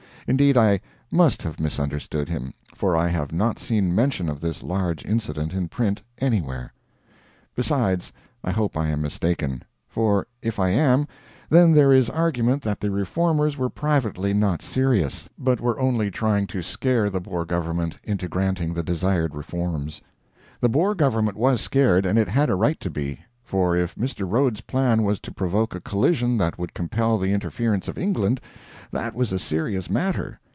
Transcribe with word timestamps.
Indeed, 0.27 0.55
I 0.55 0.79
must 1.11 1.41
have 1.41 1.59
misunderstood 1.59 2.29
him, 2.29 2.53
for 2.75 2.95
I 2.95 3.07
have 3.09 3.33
not 3.33 3.57
seen 3.59 3.93
mention 3.93 4.29
of 4.29 4.39
this 4.39 4.61
large 4.63 5.03
incident 5.03 5.51
in 5.51 5.67
print 5.67 6.03
anywhere. 6.19 6.71
Besides, 7.55 8.13
I 8.43 8.51
hope 8.51 8.77
I 8.77 8.89
am 8.89 9.01
mistaken; 9.01 9.63
for, 9.89 10.27
if 10.43 10.57
I 10.59 10.69
am, 10.69 11.05
then 11.49 11.73
there 11.73 11.91
is 11.91 12.07
argument 12.09 12.61
that 12.61 12.79
the 12.79 12.91
Reformers 12.91 13.57
were 13.57 13.69
privately 13.69 14.33
not 14.33 14.61
serious, 14.61 15.27
but 15.39 15.59
were 15.59 15.79
only 15.79 16.09
trying 16.11 16.45
to 16.47 16.61
scare 16.61 17.09
the 17.09 17.19
Boer 17.19 17.43
government 17.43 17.97
into 18.03 18.29
granting 18.29 18.73
the 18.73 18.83
desired 18.83 19.33
reforms. 19.35 20.01
The 20.61 20.69
Boer 20.69 20.93
government 20.95 21.35
was 21.35 21.59
scared, 21.61 22.05
and 22.05 22.17
it 22.19 22.29
had 22.29 22.49
a 22.49 22.55
right 22.55 22.79
to 22.79 22.91
be. 22.91 23.19
For 23.43 23.75
if 23.75 23.95
Mr. 23.95 24.25
Rhodes's 24.31 24.61
plan 24.61 25.03
was 25.03 25.19
to 25.19 25.31
provoke 25.33 25.75
a 25.75 25.81
collision 25.81 26.37
that 26.37 26.57
would 26.57 26.73
compel 26.73 27.17
the 27.17 27.33
interference 27.33 27.89
of 27.89 27.97
England, 27.97 28.39
that 28.91 29.13
was 29.13 29.33
a 29.33 29.39
serious 29.39 29.89
matter. 29.89 30.39